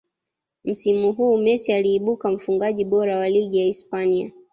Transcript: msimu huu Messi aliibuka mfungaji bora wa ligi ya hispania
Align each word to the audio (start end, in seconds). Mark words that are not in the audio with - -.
msimu 0.63 1.13
huu 1.13 1.37
Messi 1.37 1.73
aliibuka 1.73 2.31
mfungaji 2.31 2.85
bora 2.85 3.17
wa 3.17 3.29
ligi 3.29 3.57
ya 3.59 3.65
hispania 3.65 4.31